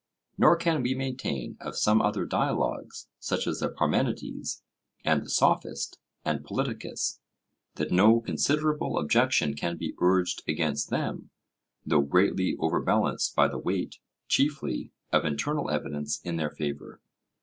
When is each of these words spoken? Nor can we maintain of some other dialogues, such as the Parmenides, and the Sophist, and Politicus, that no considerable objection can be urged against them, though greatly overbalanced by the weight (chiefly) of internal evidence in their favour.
Nor 0.35 0.55
can 0.55 0.81
we 0.81 0.95
maintain 0.95 1.57
of 1.61 1.77
some 1.77 2.01
other 2.01 2.25
dialogues, 2.25 3.07
such 3.19 3.45
as 3.45 3.59
the 3.59 3.69
Parmenides, 3.69 4.63
and 5.05 5.21
the 5.23 5.29
Sophist, 5.29 5.99
and 6.25 6.43
Politicus, 6.43 7.19
that 7.75 7.91
no 7.91 8.19
considerable 8.19 8.97
objection 8.97 9.53
can 9.55 9.77
be 9.77 9.93
urged 9.99 10.41
against 10.47 10.89
them, 10.89 11.29
though 11.85 12.01
greatly 12.01 12.55
overbalanced 12.57 13.35
by 13.35 13.47
the 13.47 13.59
weight 13.59 13.99
(chiefly) 14.27 14.91
of 15.13 15.23
internal 15.23 15.69
evidence 15.69 16.19
in 16.21 16.37
their 16.37 16.49
favour. 16.49 16.99